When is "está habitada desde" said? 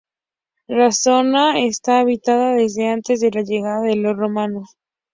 1.59-2.89